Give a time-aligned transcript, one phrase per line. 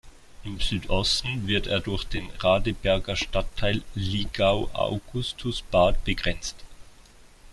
[0.43, 6.55] Im Südosten wird er durch den Radeberger Stadtteil Liegau-Augustusbad begrenzt.